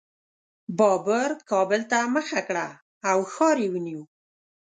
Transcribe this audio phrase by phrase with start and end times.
[0.77, 2.67] بابر کابل ته مخه کړه
[3.09, 4.01] او ښار یې ونیو.